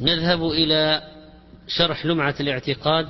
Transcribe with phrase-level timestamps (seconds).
[0.00, 1.02] نذهب إلى
[1.68, 3.08] شرح لمعة الاعتقاد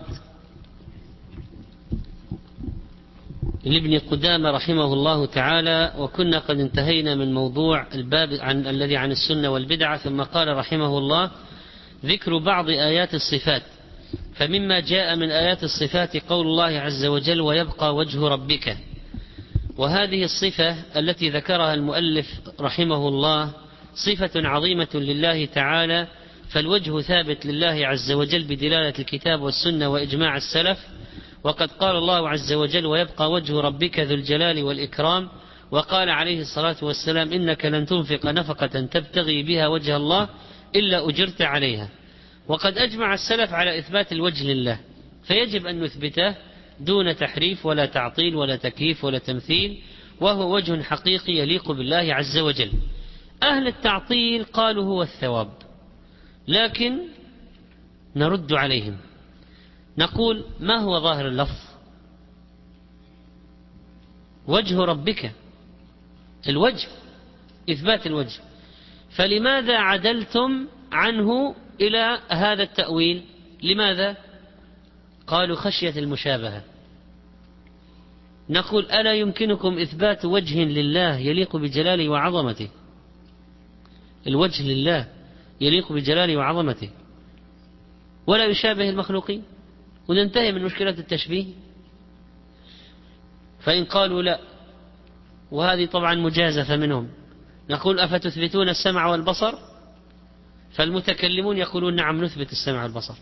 [3.64, 9.48] لابن قدامة رحمه الله تعالى وكنا قد انتهينا من موضوع الباب عن الذي عن السنة
[9.48, 11.30] والبدعة ثم قال رحمه الله
[12.04, 13.62] ذكر بعض آيات الصفات
[14.34, 18.76] فمما جاء من آيات الصفات قول الله عز وجل ويبقى وجه ربك.
[19.76, 22.26] وهذه الصفة التي ذكرها المؤلف
[22.60, 23.50] رحمه الله
[23.94, 26.06] صفة عظيمة لله تعالى
[26.50, 30.78] فالوجه ثابت لله عز وجل بدلالة الكتاب والسنة وإجماع السلف
[31.44, 35.28] وقد قال الله عز وجل ويبقى وجه ربك ذو الجلال والإكرام
[35.70, 40.28] وقال عليه الصلاة والسلام إنك لن تنفق نفقة تبتغي بها وجه الله
[40.76, 41.88] إلا أجرت عليها
[42.48, 44.80] وقد أجمع السلف على إثبات الوجه لله
[45.24, 46.34] فيجب أن نثبته
[46.80, 49.78] دون تحريف ولا تعطيل ولا تكييف ولا تمثيل
[50.20, 52.72] وهو وجه حقيقي يليق بالله عز وجل.
[53.42, 55.65] أهل التعطيل قالوا هو الثواب.
[56.48, 56.98] لكن
[58.16, 58.96] نرد عليهم.
[59.98, 61.58] نقول ما هو ظاهر اللفظ؟
[64.46, 65.32] وجه ربك.
[66.48, 66.88] الوجه
[67.70, 68.40] إثبات الوجه.
[69.10, 73.22] فلماذا عدلتم عنه إلى هذا التأويل؟
[73.62, 74.16] لماذا؟
[75.26, 76.62] قالوا خشية المشابهة.
[78.50, 82.68] نقول ألا يمكنكم إثبات وجه لله يليق بجلاله وعظمته؟
[84.26, 85.15] الوجه لله.
[85.60, 86.90] يليق بجلاله وعظمته.
[88.26, 89.42] ولا يشابه المخلوقين.
[90.08, 91.46] وننتهي من مشكلة التشبيه.
[93.60, 94.40] فإن قالوا لا
[95.50, 97.08] وهذه طبعا مجازفة منهم.
[97.70, 99.54] نقول أفتثبتون السمع والبصر؟
[100.72, 103.14] فالمتكلمون يقولون نعم نثبت السمع والبصر.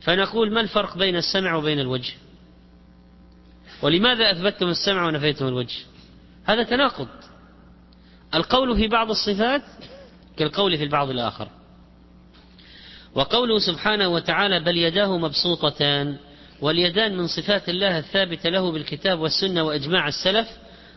[0.00, 2.12] فنقول ما الفرق بين السمع وبين الوجه؟
[3.82, 5.78] ولماذا أثبتتم السمع ونفيتم الوجه؟
[6.44, 7.08] هذا تناقض.
[8.34, 9.62] القول في بعض الصفات
[10.36, 11.48] كالقول في البعض الآخر.
[13.14, 16.16] وقوله سبحانه وتعالى بل يداه مبسوطتان
[16.60, 20.48] واليدان من صفات الله الثابتة له بالكتاب والسنة وإجماع السلف.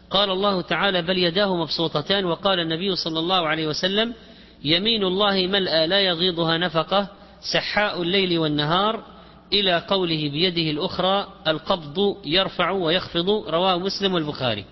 [0.09, 4.13] قال الله تعالى بل يداه مبسوطتان وقال النبي صلى الله عليه وسلم
[4.63, 7.07] يمين الله ملأى لا يغيضها نفقة
[7.53, 9.03] سحاء الليل والنهار.
[9.53, 14.66] إلى قوله بيده الأخرى القبض يرفع ويخفض رواه مسلم والبخاري.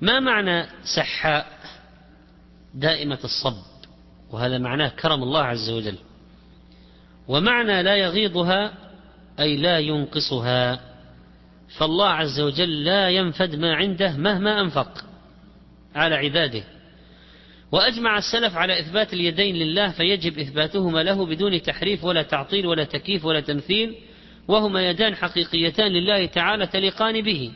[0.00, 0.66] ما معنى
[0.96, 1.63] سحاء؟
[2.74, 3.56] دائمة الصب
[4.30, 5.98] وهذا معناه كرم الله عز وجل.
[7.28, 8.74] ومعنى لا يغيضها
[9.40, 10.80] أي لا ينقصها.
[11.78, 15.04] فالله عز وجل لا ينفد ما عنده مهما أنفق
[15.94, 16.64] على عباده.
[17.72, 23.24] وأجمع السلف على إثبات اليدين لله فيجب إثباتهما له بدون تحريف ولا تعطيل ولا تكييف
[23.24, 23.94] ولا تمثيل
[24.48, 27.52] وهما يدان حقيقيتان لله تعالى تليقان به.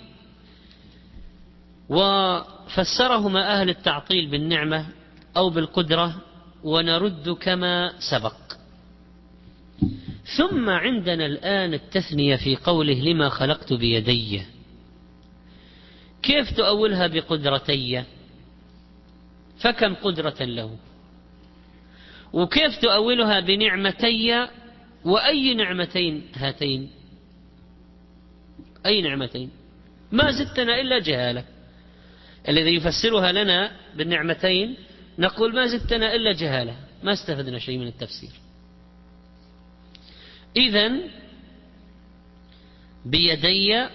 [1.89, 4.87] وفسرهما أهل التعطيل بالنعمة
[5.39, 6.23] أو بالقدرة
[6.65, 8.37] ونرد كما سبق.
[10.37, 14.43] ثم عندنا الآن التثنية في قوله لما خلقت بيدي.
[16.23, 18.05] كيف تؤولها بقدرتي؟
[19.61, 20.77] فكم قدرة له؟
[22.33, 24.49] وكيف تؤولها بنعمتي؟
[25.05, 26.91] وأي نعمتين هاتين؟
[28.87, 29.51] أي نعمتين؟
[30.13, 31.45] ما زدتنا إلا جهالة.
[32.49, 34.77] الذي يفسرها لنا بالنعمتين
[35.19, 38.31] نقول ما زدتنا إلا جهالة ما استفدنا شيء من التفسير.
[40.57, 40.93] إذا
[43.07, 43.87] بيدي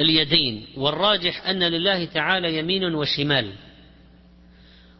[0.00, 3.52] اليدين والراجح أن لله تعالى يمين وشمال.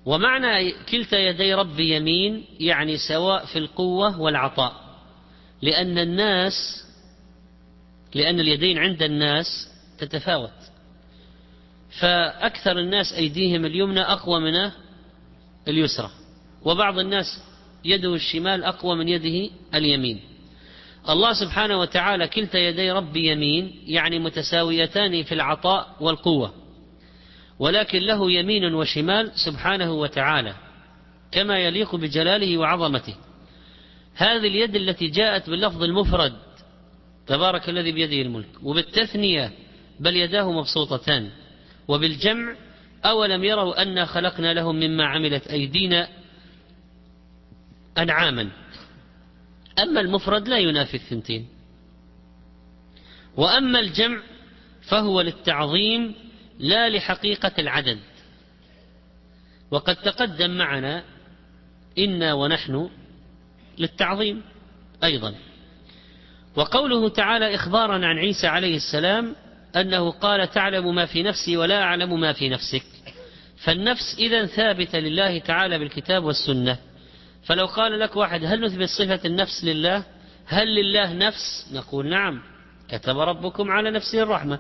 [0.05, 4.87] ومعنى كلتا يدي ربي يمين يعني سواء في القوة والعطاء.
[5.63, 6.85] لأن الناس
[8.15, 9.47] لأن اليدين عند الناس
[9.99, 10.51] تتفاوت.
[12.01, 14.71] فأكثر الناس أيديهم اليمنى أقوى من
[15.69, 16.11] اليسرى.
[16.65, 17.27] وبعض الناس
[17.85, 20.21] يده الشمال أقوى من يده اليمين.
[21.09, 26.53] الله سبحانه وتعالى كلتا يدي ربي يمين يعني متساويتان في العطاء والقوة.
[27.59, 30.55] ولكن له يمين وشمال سبحانه وتعالى
[31.33, 33.15] كما يليق بجلاله وعظمته.
[34.15, 36.33] هذه اليد التي جاءت باللفظ المفرد
[37.27, 39.53] تبارك الذي بيده الملك وبالتثنية
[40.01, 41.31] بل يداه مبسوطتان
[41.89, 42.55] وبالجمع
[43.05, 46.09] أولم يروا أنا خلقنا لهم مما عملت أيدينا
[47.99, 48.51] أنعاما.
[49.79, 51.49] أما المفرد لا ينافي الثنتين.
[53.37, 54.23] وأما الجمع
[54.83, 56.15] فهو للتعظيم
[56.59, 57.99] لا لحقيقة العدد.
[59.71, 61.05] وقد تقدم معنا
[61.99, 62.91] إنا ونحن
[63.79, 64.43] للتعظيم
[65.05, 65.35] أيضا.
[66.57, 69.35] وقوله تعالى إخبارا عن عيسى عليه السلام
[69.77, 72.83] أنه قال تعلم ما في نفسي ولا أعلم ما في نفسك.
[73.65, 76.79] فالنفس إذا ثابتة لله تعالى بالكتاب والسنة.
[77.45, 80.05] فلو قال لك واحد هل نثبت صفة النفس لله؟
[80.47, 82.43] هل لله نفس؟ نقول نعم.
[82.89, 84.59] كتب ربكم على نفسه الرحمة.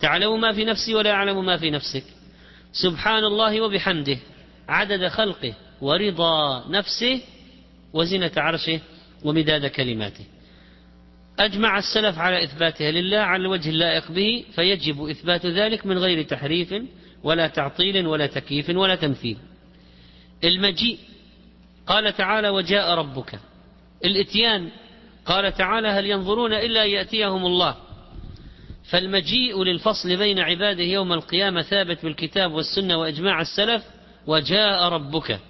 [0.00, 2.04] تعلم ما في نفسي ولا أعلم ما في نفسك.
[2.72, 4.18] سبحان الله وبحمده.
[4.68, 7.20] عدد خلقه ورضا نفسه
[7.92, 8.80] وزنة عرشه
[9.24, 10.24] ومداد كلماته.
[11.38, 16.74] أجمع السلف على إثباتها لله على الوجه اللائق به فيجب إثبات ذلك من غير تحريف
[17.22, 19.36] ولا تعطيل ولا تكييف ولا تمثيل.
[20.44, 20.98] المجيء
[21.86, 23.38] قال تعالى وجاء ربك.
[24.04, 24.68] الإتيان
[25.26, 27.76] قال تعالى هل ينظرون إلا يأتيهم الله.
[28.90, 33.84] فالمجيء للفصل بين عباده يوم القيامة ثابت بالكتاب والسنة وإجماع السلف
[34.26, 35.40] وجاء ربك.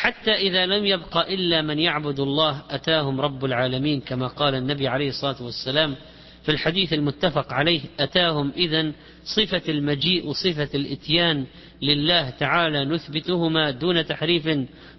[0.00, 5.08] حتى إذا لم يبق إلا من يعبد الله أتاهم رب العالمين كما قال النبي عليه
[5.08, 5.96] الصلاة والسلام
[6.42, 8.92] في الحديث المتفق عليه أتاهم إذا
[9.24, 11.46] صفة المجيء وصفة الإتيان
[11.82, 14.48] لله تعالى نثبتهما دون تحريف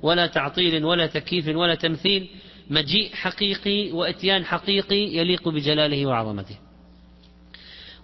[0.02, 2.30] ولا تعطيل ولا تكييف ولا تمثيل
[2.70, 6.56] مجيء حقيقي وإتيان حقيقي يليق بجلاله وعظمته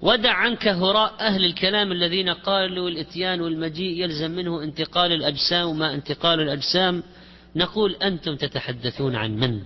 [0.01, 6.39] ودع عنك هراء أهل الكلام الذين قالوا الإتيان والمجيء يلزم منه انتقال الأجسام وما انتقال
[6.39, 7.03] الأجسام.
[7.55, 9.61] نقول أنتم تتحدثون عن من؟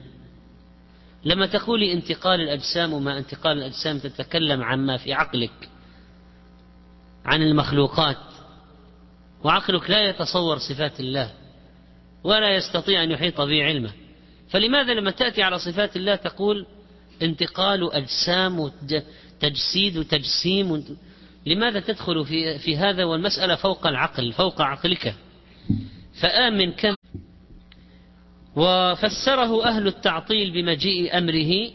[1.26, 5.70] لما تقولي انتقال الأجسام وما انتقال الأجسام تتكلم عما في عقلك
[7.26, 8.18] عن المخلوقات.
[9.44, 11.32] وعقلك لا يتصور صفات الله
[12.24, 13.92] ولا يستطيع أن يحيط به علمه.
[14.50, 16.66] فلماذا لما تأتي على صفات الله تقول
[17.22, 18.72] انتقال أجسام
[19.42, 20.98] تجسيد وتجسيم
[21.46, 25.16] لماذا تدخل في, في هذا والمسألة فوق العقل فوق عقلك؟
[26.22, 26.96] فآمن كم
[28.56, 31.72] وفسره أهل التعطيل بمجيء أمره.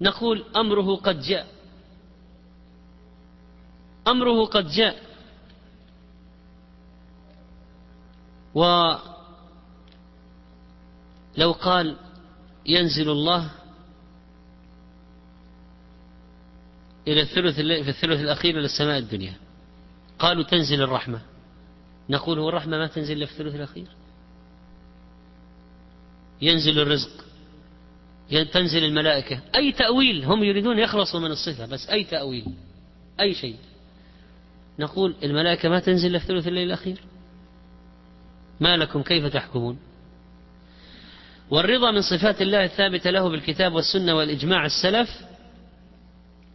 [0.00, 1.46] نقول أمره قد جاء.
[4.08, 5.02] أمره قد جاء.
[8.54, 8.98] ولو
[11.52, 11.96] قال
[12.66, 13.50] ينزل الله
[17.08, 19.34] إلى الثلث في الثلث الأخير إلى السماء الدنيا.
[20.18, 21.20] قالوا تنزل الرحمة.
[22.10, 23.86] نقول هو الرحمة ما تنزل إلا في الثلث الأخير.
[26.42, 27.24] ينزل الرزق.
[28.52, 29.40] تنزل الملائكة.
[29.54, 32.46] أي تأويل؟ هم يريدون يخلصوا من الصفة بس أي تأويل؟
[33.20, 33.56] أي شيء.
[34.78, 36.98] نقول الملائكة ما تنزل إلا في ثلث الليل الأخير.
[38.60, 39.78] ما لكم؟ كيف تحكمون؟
[41.50, 45.08] والرضا من صفات الله الثابتة له بالكتاب والسنة والإجماع السلف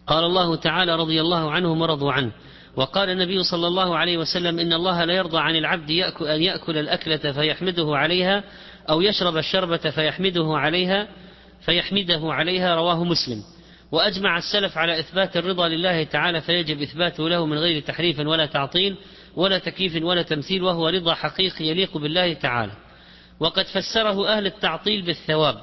[0.09, 2.31] قال الله تعالى رضي الله عنهم ورضوا عنه.
[2.75, 6.77] وقال النبي صلى الله عليه وسلم إن الله لا يرضى عن العبد يأكل أن يأكل
[6.77, 8.43] الأكلة فيحمده عليها
[8.89, 11.07] أو يشرب الشربة فيحمده عليها
[11.61, 13.43] فيحمده عليها رواه مسلم.
[13.91, 18.95] وأجمع السلف على إثبات الرضا لله تعالى فيجب إثباته له من غير تحريف ولا تعطيل
[19.35, 22.71] ولا تكييف ولا تمثيل وهو رضا حقيقي يليق بالله تعالى.
[23.39, 25.61] وقد فسره أهل التعطيل بالثواب.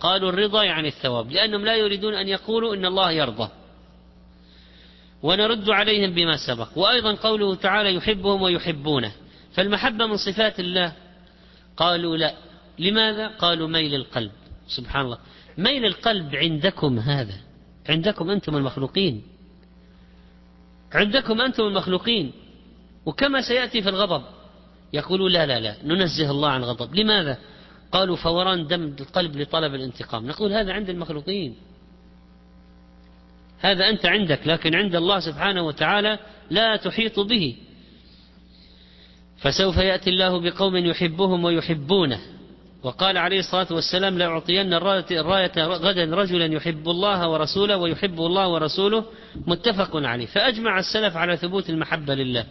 [0.00, 3.48] قالوا الرضا يعني الثواب لأنهم لا يريدون أن يقولوا إن الله يرضى.
[5.22, 6.78] ونرد عليهم بما سبق.
[6.78, 9.12] وأيضا قوله تعالى يحبهم ويحبونه.
[9.52, 10.92] فالمحبة من صفات الله.
[11.76, 12.34] قالوا لا.
[12.78, 14.30] لماذا؟ قالوا ميل القلب.
[14.68, 15.18] سبحان الله.
[15.58, 17.34] ميل القلب عندكم هذا.
[17.88, 19.22] عندكم أنتم المخلوقين.
[20.92, 22.32] عندكم أنتم المخلوقين.
[23.06, 24.22] وكما سيأتي في الغضب.
[24.92, 25.76] يقولوا لا لا لا.
[25.84, 27.38] ننزه الله عن غضب لماذا؟
[27.92, 30.26] قالوا فوران دم القلب لطلب الانتقام.
[30.26, 31.56] نقول هذا عند المخلوقين.
[33.60, 36.18] هذا أنت عندك لكن عند الله سبحانه وتعالى
[36.50, 37.56] لا تحيط به.
[39.38, 42.20] فسوف يأتي الله بقوم يحبهم ويحبونه.
[42.82, 49.04] وقال عليه الصلاة والسلام لأعطين الراية غدا رجلا يحب الله ورسوله ويحب الله ورسوله.
[49.46, 50.26] متفق عليه.
[50.26, 52.44] فأجمع السلف على ثبوت المحبة لله.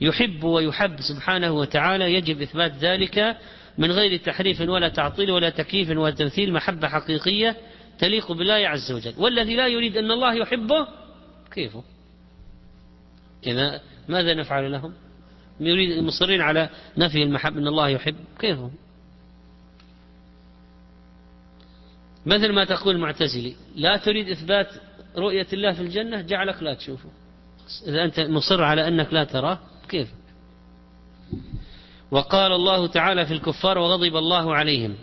[0.00, 3.36] يحب ويحب سبحانه وتعالى يجب إثبات ذلك
[3.78, 6.52] من غير تحريف ولا تعطيل ولا تكييف ولا تمثيل.
[6.52, 7.56] محبة حقيقية
[7.98, 9.14] تليق بالله عز وجل.
[9.18, 10.88] والذي لا يريد أن الله يحبه
[11.52, 11.82] كيفه؟
[13.46, 14.92] إذا ماذا نفعل لهم؟
[15.60, 16.68] يريد مصرين على
[16.98, 18.70] نفي المحبة أن الله يحب كيفه؟
[22.26, 24.68] مثل ما تقول المعتزلي لا تريد إثبات
[25.16, 27.08] رؤية الله في الجنة جعلك لا تشوفه.
[27.86, 29.58] إذا أنت مصر على أنك لا تراه
[29.88, 30.08] كيف؟
[32.10, 34.94] وقال الله تعالى في الكفار وغضب الله عليهم.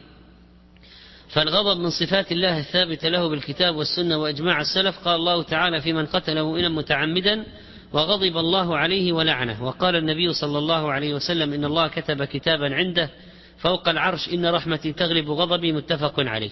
[1.30, 5.00] فالغضب من صفات الله الثابتة له بالكتاب والسنة وإجماع السلف.
[5.06, 7.46] قال الله تعالى في من قتله إنا متعمدا
[7.94, 9.64] وغضب الله عليه ولعنه.
[9.64, 13.10] وقال النبي صلى الله عليه وسلم إن الله كتب كتابا عنده
[13.58, 16.50] فوق العرش إن رحمتي تغلب غضبي متفق عليه.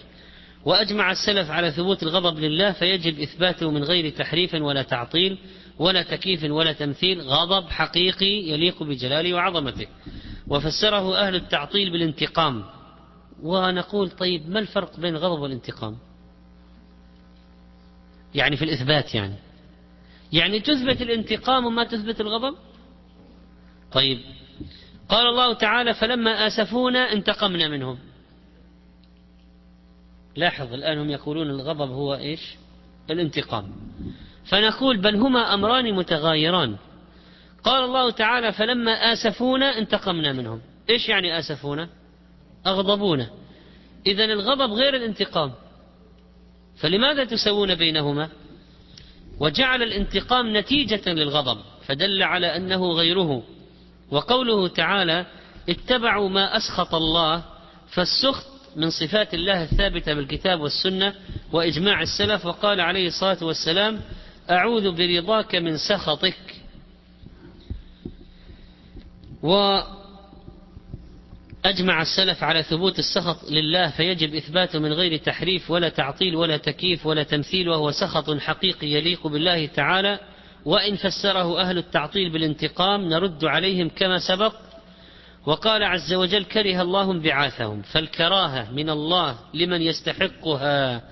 [0.64, 5.38] وأجمع السلف على ثبوت الغضب لله فيجب إثباته من غير تحريف ولا تعطيل
[5.78, 7.20] ولا تكييف ولا تمثيل.
[7.20, 9.86] غضب حقيقي يليق بجلاله وعظمته.
[10.48, 12.77] وفسره أهل التعطيل بالانتقام.
[13.42, 15.96] ونقول طيب ما الفرق بين الغضب والانتقام؟
[18.34, 19.34] يعني في الإثبات يعني.
[20.32, 22.56] يعني تثبت الانتقام وما تثبت الغضب؟
[23.92, 24.18] طيب.
[25.08, 27.98] قال الله تعالى فلما آسفونا انتقمنا منهم.
[30.36, 32.56] لاحظ الآن هم يقولون الغضب هو إيش؟
[33.10, 33.72] الانتقام.
[34.44, 36.76] فنقول بل هما أمران متغايران.
[37.64, 40.60] قال الله تعالى فلما آسفونا انتقمنا منهم.
[40.90, 41.88] إيش يعني آسفونا؟
[42.68, 43.30] أغضبونا
[44.06, 45.52] إذا الغضب غير الانتقام.
[46.76, 48.28] فلماذا تسوون بينهما؟
[49.40, 53.42] وجعل الانتقام نتيجة للغضب فدل على أنه غيره.
[54.10, 55.26] وقوله تعالى
[55.68, 57.44] اتبعوا ما أسخط الله
[57.88, 58.46] فالسخط
[58.76, 61.14] من صفات الله الثابتة بالكتاب والسنة
[61.52, 62.46] وإجماع السلف.
[62.46, 64.00] وقال عليه الصلاة والسلام
[64.50, 66.38] أعوذ برضاك من سخطك.
[71.64, 77.06] وأجمع السلف على ثبوت السخط لله فيجب إثباته من غير تحريف ولا تعطيل ولا تكييف
[77.06, 80.18] ولا تمثيل وهو سخط حقيقي يليق بالله تعالى.
[80.64, 84.54] وإن فسره أهل التعطيل بالانتقام نرد عليهم كما سبق.
[85.46, 91.02] وقال عز وجل كره الله انبعاثهم فالكراهة من الله لمن يستحقها.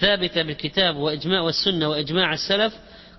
[0.00, 2.74] ثابتة بالكتاب وإجماع والسنة وإجماع السلف.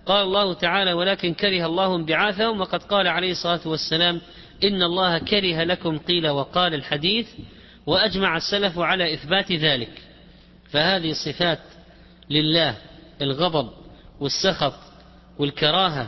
[0.05, 2.61] قال الله تعالى ولكن كره الله انبعاثهم.
[2.61, 4.21] وقد قال عليه الصلاة والسلام
[4.63, 7.27] إن الله كره لكم قيل وقال الحديث
[7.85, 10.01] وأجمع السلف على إثبات ذلك.
[10.71, 11.59] فهذه صفات
[12.29, 12.77] لله
[13.21, 13.69] الغضب
[14.19, 14.73] والسخط
[15.39, 16.07] والكراهة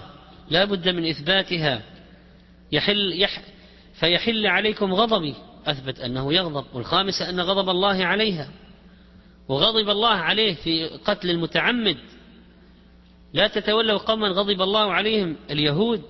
[0.49, 1.81] لا بد من إثباتها.
[2.71, 3.41] يحل يح
[3.93, 5.35] فيحل عليكم غضبي.
[5.65, 8.49] أثبت أنه يغضب والخامسة أن غضب الله عليها.
[9.47, 11.97] وغضب الله عليه في قتل المتعمد.
[13.33, 16.01] لا تتولوا قوما غضب الله عليهم اليهود.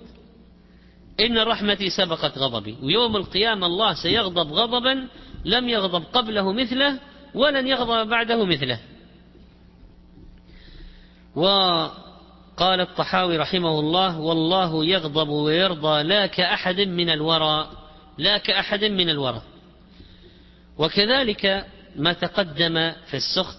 [1.20, 5.08] إن رحمتي سبقت غضبي ويوم القيامة الله سيغضب غضبا
[5.46, 7.00] لم يغضب قبله مثله
[7.34, 8.79] ولن يغضب بعده مثله.
[11.36, 17.70] وقال الطحاوي رحمه الله والله يغضب ويرضى لا كأحد من الورى
[18.17, 19.41] لا كأحد من الورى.
[20.77, 21.65] وكذلك
[21.96, 23.58] ما تقدم في السخط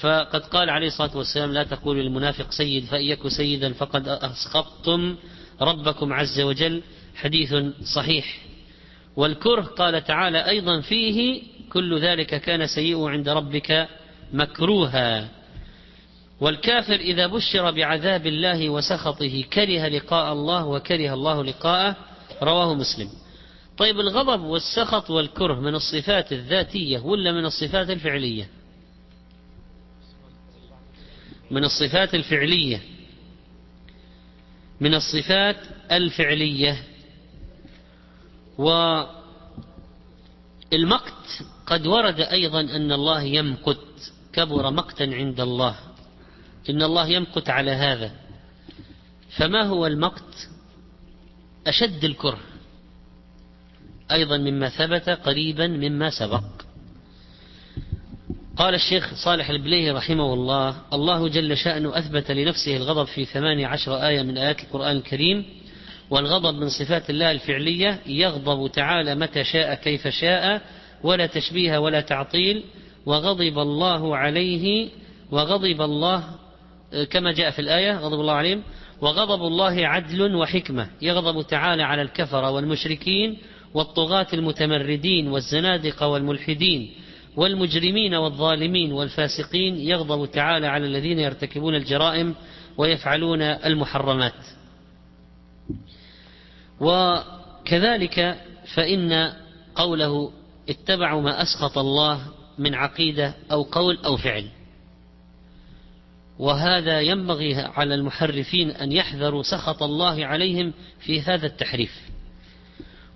[0.00, 5.16] فقد قال عليه الصلاة والسلام لا تقولوا للمنافق سيد فإن يك سيدا فقد أسخطتم.
[5.60, 6.82] ربكم عز وجل
[7.16, 7.54] حديث
[7.94, 8.38] صحيح.
[9.16, 13.88] والكره قال تعالى أيضا فيه كل ذلك كان سيئ عند ربك
[14.32, 15.28] مكروها.
[16.40, 21.96] والكافر إذا بشر بعذاب الله وسخطه كره لقاء الله وكره الله لقاءه.
[22.42, 23.08] رواه مسلم.
[23.78, 28.48] طيب الغضب والسخط والكره من الصفات الذاتية ولا من الصفات الفعلية؟
[31.50, 32.80] من الصفات الفعلية.
[34.80, 35.56] من الصفات
[35.92, 36.82] الفعلية.
[38.58, 39.12] والمقت
[41.66, 45.76] قد ورد أيضا أن الله يمقت كبر مقتا عند الله.
[46.70, 48.12] إن الله يمقت على هذا.
[49.36, 50.48] فما هو المقت؟
[51.66, 52.40] أشد الكره.
[54.10, 56.44] أيضا مما ثبت قريبا مما سبق.
[58.58, 64.06] قال الشيخ صالح البليهي رحمه الله الله جل شأنه أثبت لنفسه الغضب في ثمانية عشر
[64.06, 65.44] آية من آيات القرآن الكريم
[66.10, 70.62] والغضب من صفات الله الفعلية يغضب تعالى متى شاء كيف شاء
[71.02, 72.64] ولا تشبيه ولا تعطيل
[73.06, 74.88] وغضب الله عليه
[75.30, 76.24] وغضب الله
[77.10, 78.62] كما جاء في الآية غضب الله عليهم
[79.00, 83.38] وغضب الله عدل وحكمة يغضب تعالى على الكفر والمشركين
[83.74, 86.90] والطغاة المتمردين والزنادقة والملحدين
[87.38, 92.34] والمجرمين والظالمين والفاسقين يغضب تعالى على الذين يرتكبون الجرائم
[92.76, 94.32] ويفعلون المحرمات.
[96.80, 98.40] وكذلك
[98.74, 99.32] فإن
[99.74, 100.32] قوله
[100.68, 102.26] اتبعوا ما أسخط الله
[102.58, 104.48] من عقيدة أو قول أو فعل.
[106.38, 112.10] وهذا ينبغي على المحرفين أن يحذروا سخط الله عليهم في هذا التحريف.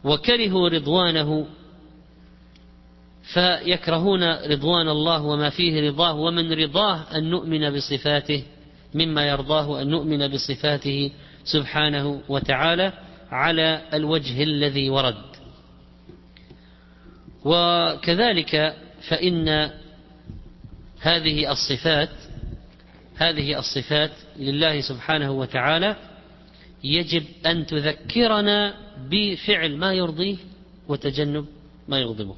[0.04, 1.46] وكرهوا رضوانه
[3.22, 8.42] فيكرهون رضوان الله وما فيه رضاه ومن رضاه أن نؤمن بصفاته
[8.94, 11.10] مما يرضاه أن نؤمن بصفاته
[11.44, 12.92] سبحانه وتعالى
[13.30, 15.32] على الوجه الذي ورد.
[17.44, 18.76] وكذلك
[19.08, 19.70] فإن
[21.00, 22.10] هذه الصفات
[23.16, 25.96] هذه الصفات لله سبحانه وتعالى
[26.84, 28.74] يجب أن تذكرنا
[29.10, 30.36] بفعل ما يرضيه
[30.88, 31.46] وتجنب
[31.88, 32.36] ما يغضبه.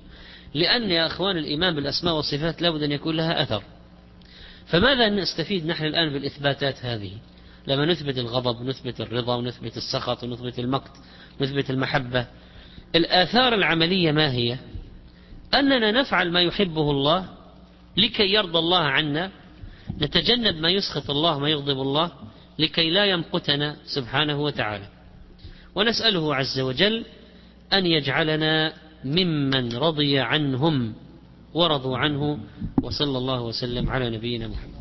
[0.55, 3.63] لأن يا أخوان الإيمان بالأسماء والصفات لابد أن يكون لها أثر.
[4.67, 7.13] فماذا نستفيد نحن الآن بالإثباتات هذه؟
[7.67, 10.93] لما نثبت الغضب ونثبت الرضا ونثبت السخط ونثبت المقت
[11.41, 12.27] ونثبت المحبة.
[12.95, 14.59] الآثار العملية ما هي؟
[15.55, 17.29] أننا نفعل ما يحبه الله
[17.97, 19.31] لكي يرضى الله عنا
[20.01, 22.13] نتجنب ما يسخط الله ما يغضب الله
[22.59, 24.89] لكي لا يمقتنا سبحانه وتعالى.
[25.75, 27.05] ونسأله عز وجل
[27.73, 28.73] أن يجعلنا
[29.05, 30.93] ممن رضي عنهم
[31.55, 32.39] ورضوا عنه
[32.83, 34.74] وصلى الله وسلم على نبينا محمد.